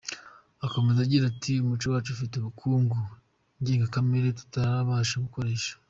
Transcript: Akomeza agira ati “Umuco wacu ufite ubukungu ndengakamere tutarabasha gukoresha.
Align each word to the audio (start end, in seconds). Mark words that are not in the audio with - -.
Akomeza 0.65 0.99
agira 1.01 1.23
ati 1.31 1.51
“Umuco 1.63 1.85
wacu 1.93 2.09
ufite 2.15 2.33
ubukungu 2.37 2.97
ndengakamere 3.61 4.27
tutarabasha 4.39 5.15
gukoresha. 5.25 5.71